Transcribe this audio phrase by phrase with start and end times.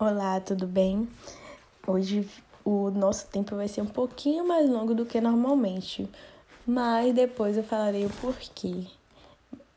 [0.00, 1.06] Olá, tudo bem?
[1.86, 2.26] Hoje
[2.64, 6.08] o nosso tempo vai ser um pouquinho mais longo do que normalmente,
[6.66, 8.86] mas depois eu falarei o porquê.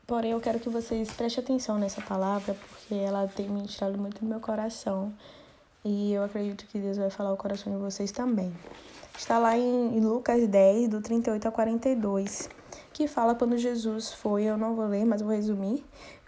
[0.06, 4.30] Porém, eu quero que vocês prestem atenção nessa palavra, porque ela tem ministrado muito no
[4.30, 5.12] meu coração
[5.84, 8.50] e eu acredito que Deus vai falar o coração de vocês também.
[9.18, 12.48] Está lá em Lucas 10, do 38 a 42,
[12.94, 15.84] que fala quando Jesus foi, eu não vou ler, mas vou resumir.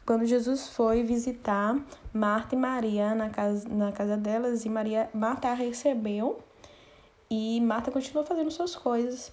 [0.07, 1.77] Quando Jesus foi visitar
[2.13, 6.39] Marta e Maria na casa, na casa delas, e Maria, Marta a recebeu,
[7.29, 9.33] e Marta continuou fazendo suas coisas,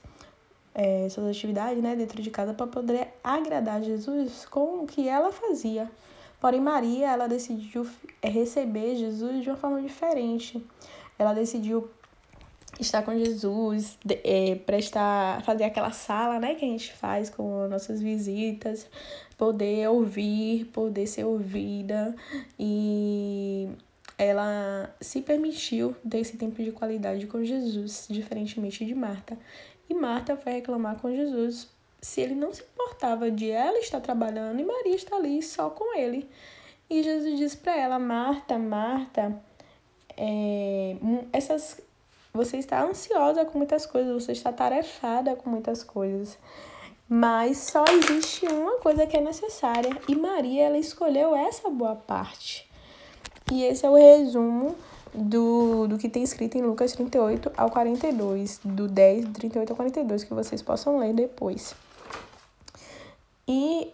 [0.73, 5.31] é, suas atividades né, dentro de casa para poder agradar Jesus com o que ela
[5.31, 5.91] fazia.
[6.41, 7.87] Porém, Maria, ela decidiu
[8.19, 10.65] é, receber Jesus de uma forma diferente.
[11.19, 11.87] Ela decidiu
[12.79, 18.01] estar com Jesus, é, prestar, fazer aquela sala, né, que a gente faz com nossas
[18.01, 18.87] visitas,
[19.43, 22.15] poder ouvir, poder ser ouvida
[22.57, 23.67] e
[24.17, 29.37] ela se permitiu ter esse tempo de qualidade com Jesus, diferentemente de Marta.
[29.89, 31.67] E Marta foi reclamar com Jesus
[32.01, 35.93] se ele não se importava de ela estar trabalhando e Maria está ali só com
[35.93, 36.25] ele.
[36.89, 39.37] E Jesus disse para ela: Marta, Marta,
[40.15, 40.95] é,
[41.33, 41.81] essas
[42.33, 46.37] você está ansiosa com muitas coisas, você está tarefada com muitas coisas.
[47.15, 52.67] Mas só existe uma coisa que é necessária e Maria ela escolheu essa boa parte.
[53.51, 54.75] E esse é o resumo
[55.13, 60.23] do, do que tem escrito em Lucas 38 ao 42, do 10, 38 ao 42,
[60.23, 61.75] que vocês possam ler depois.
[63.47, 63.93] E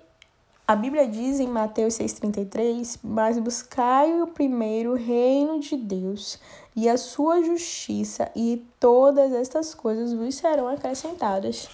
[0.66, 6.40] a Bíblia diz em Mateus 6,33: Mas buscai o primeiro reino de Deus
[6.74, 11.68] e a sua justiça, e todas estas coisas vos serão acrescentadas.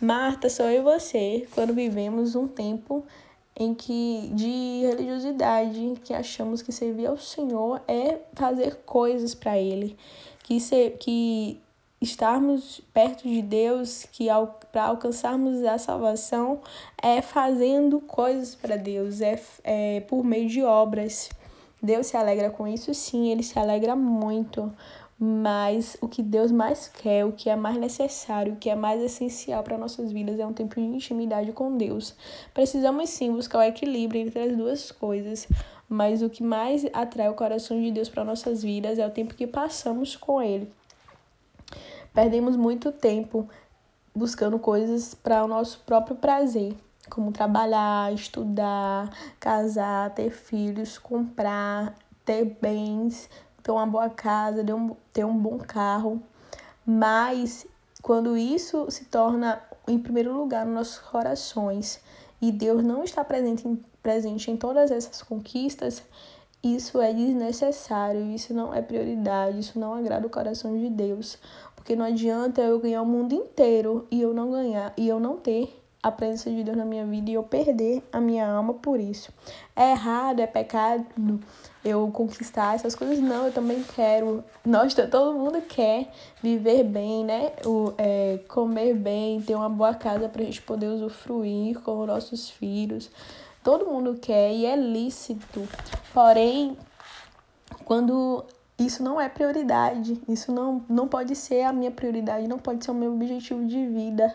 [0.00, 3.02] Marta, sou eu e você, quando vivemos um tempo
[3.58, 9.96] em que de religiosidade, que achamos que servir ao Senhor é fazer coisas para Ele,
[10.42, 11.58] que, ser, que
[11.98, 16.60] estarmos perto de Deus, que ao, para alcançarmos a salvação
[17.02, 21.30] é fazendo coisas para Deus, é, é por meio de obras.
[21.82, 22.92] Deus se alegra com isso?
[22.92, 24.70] Sim, ele se alegra muito.
[25.18, 29.00] Mas o que Deus mais quer, o que é mais necessário, o que é mais
[29.00, 32.14] essencial para nossas vidas é um tempo de intimidade com Deus.
[32.52, 35.48] Precisamos sim buscar o equilíbrio entre as duas coisas,
[35.88, 39.34] mas o que mais atrai o coração de Deus para nossas vidas é o tempo
[39.34, 40.70] que passamos com Ele.
[42.12, 43.48] Perdemos muito tempo
[44.14, 46.74] buscando coisas para o nosso próprio prazer
[47.08, 51.94] como trabalhar, estudar, casar, ter filhos, comprar,
[52.24, 53.28] ter bens,
[53.66, 56.22] ter uma boa casa, ter um, ter um bom carro.
[56.86, 57.66] Mas
[58.00, 62.00] quando isso se torna em primeiro lugar nos nossos corações
[62.40, 66.00] e Deus não está presente em, presente em todas essas conquistas,
[66.62, 71.36] isso é desnecessário, isso não é prioridade, isso não agrada o coração de Deus.
[71.74, 75.38] Porque não adianta eu ganhar o mundo inteiro e eu não ganhar e eu não
[75.38, 79.00] ter a presença de Deus na minha vida e eu perder a minha alma por
[79.00, 79.32] isso.
[79.74, 81.04] É errado, é pecado
[81.84, 83.18] eu conquistar essas coisas?
[83.18, 84.44] Não, eu também quero.
[84.64, 87.52] Nós, todo mundo quer viver bem, né?
[87.64, 92.06] O, é, comer bem, ter uma boa casa para a gente poder usufruir com os
[92.06, 93.10] nossos filhos.
[93.64, 95.68] Todo mundo quer e é lícito.
[96.14, 96.78] Porém,
[97.84, 98.44] quando
[98.78, 102.92] isso não é prioridade, isso não, não pode ser a minha prioridade, não pode ser
[102.92, 104.32] o meu objetivo de vida.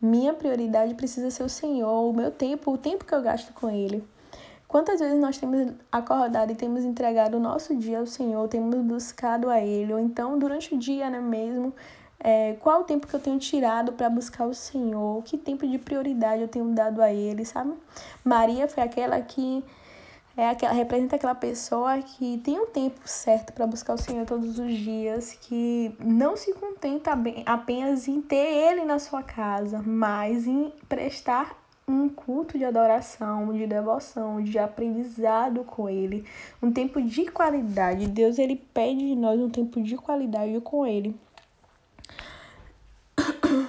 [0.00, 3.68] Minha prioridade precisa ser o Senhor, o meu tempo, o tempo que eu gasto com
[3.68, 4.02] Ele.
[4.66, 9.50] Quantas vezes nós temos acordado e temos entregado o nosso dia ao Senhor, temos buscado
[9.50, 11.74] a Ele, ou então durante o dia, né mesmo,
[12.20, 15.76] é, qual o tempo que eu tenho tirado para buscar o Senhor, que tempo de
[15.76, 17.72] prioridade eu tenho dado a Ele, sabe?
[18.24, 19.64] Maria foi aquela que
[20.40, 24.58] é aquela, representa aquela pessoa que tem um tempo certo para buscar o Senhor todos
[24.58, 27.12] os dias, que não se contenta
[27.44, 33.66] apenas em ter Ele na sua casa, mas em prestar um culto de adoração, de
[33.66, 36.24] devoção, de aprendizado com Ele,
[36.62, 38.08] um tempo de qualidade.
[38.08, 41.14] Deus ele pede de nós um tempo de qualidade com Ele.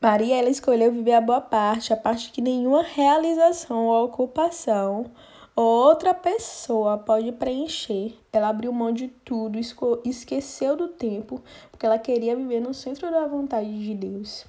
[0.00, 5.10] Maria ela escolheu viver a boa parte, a parte que nenhuma realização ou ocupação
[5.56, 8.14] outra pessoa pode preencher.
[8.32, 9.58] Ela abriu mão de tudo,
[10.04, 14.44] esqueceu do tempo, porque ela queria viver no centro da vontade de Deus.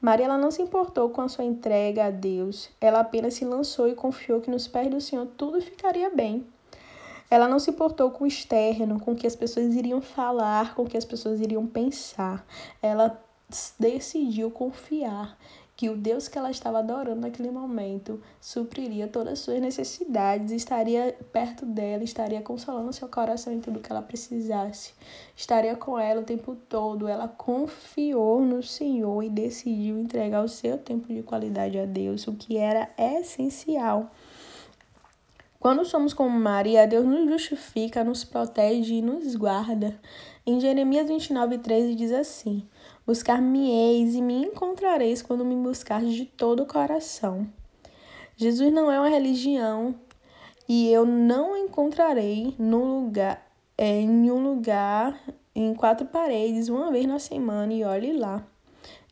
[0.00, 3.88] Maria ela não se importou com a sua entrega a Deus, ela apenas se lançou
[3.88, 6.44] e confiou que nos pés do Senhor tudo ficaria bem.
[7.30, 10.82] Ela não se importou com o externo, com o que as pessoas iriam falar, com
[10.82, 12.44] o que as pessoas iriam pensar.
[12.82, 13.18] Ela
[13.78, 15.38] decidiu confiar
[15.82, 21.12] que o Deus que ela estava adorando naquele momento supriria todas as suas necessidades, estaria
[21.32, 24.94] perto dela, estaria consolando seu coração em tudo que ela precisasse,
[25.34, 27.08] estaria com ela o tempo todo.
[27.08, 32.34] Ela confiou no Senhor e decidiu entregar o seu tempo de qualidade a Deus, o
[32.34, 34.08] que era essencial.
[35.58, 39.98] Quando somos como Maria, Deus nos justifica, nos protege e nos guarda.
[40.46, 42.62] Em Jeremias 29, 13 diz assim:
[43.04, 47.48] Buscar-me-eis e me encontrareis quando me buscardes de todo o coração.
[48.36, 49.94] Jesus não é uma religião
[50.68, 53.44] e eu não encontrarei no lugar,
[53.76, 55.20] é, em um lugar,
[55.52, 58.46] em quatro paredes, uma vez na semana e olhe lá.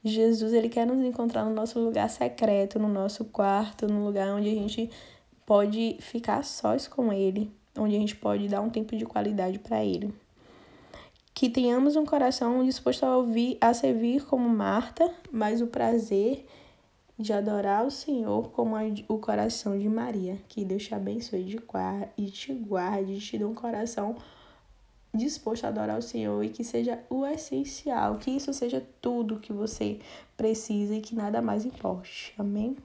[0.05, 4.49] Jesus, ele quer nos encontrar no nosso lugar secreto, no nosso quarto, no lugar onde
[4.49, 4.89] a gente
[5.45, 9.85] pode ficar sós com ele, onde a gente pode dar um tempo de qualidade para
[9.85, 10.15] ele
[11.41, 16.45] que tenhamos um coração disposto a ouvir, a servir como Marta, mas o prazer
[17.19, 18.77] de adorar o Senhor como
[19.09, 20.37] o coração de Maria.
[20.47, 21.59] Que Deus te abençoe de
[22.19, 24.17] e te guarde, te dê um coração
[25.15, 29.51] disposto a adorar o Senhor e que seja o essencial, que isso seja tudo que
[29.51, 29.99] você
[30.37, 32.35] precisa e que nada mais importe.
[32.37, 32.77] Amém?